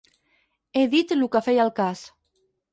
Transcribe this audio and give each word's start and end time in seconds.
He 0.79 0.85
dit 0.95 1.15
lo 1.21 1.29
que 1.37 1.43
feia 1.51 1.69
el 1.69 1.73
cas. 1.83 2.05